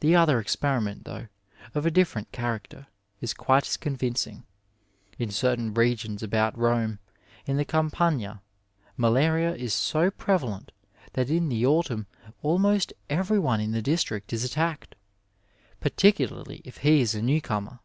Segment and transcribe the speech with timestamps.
[0.00, 1.28] The other experiment, though
[1.76, 2.88] of a different character,
[3.20, 4.42] is quite as convincing.
[5.16, 6.98] In certain regions about Rome,
[7.46, 8.42] in the Campania,
[8.96, 10.72] malaria is so prevalent
[11.12, 12.08] that iu the autumn
[12.42, 14.96] almost every one in the district is attacked,
[15.78, 17.78] particularly it he is a new comer.